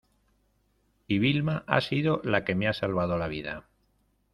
y 1.05 1.19
Vilma 1.19 1.63
ha 1.67 1.79
sido 1.79 2.21
la 2.23 2.43
que 2.43 2.55
me 2.55 2.67
ha 2.67 2.73
salvado 2.73 3.19
la 3.19 3.27
vida. 3.27 3.67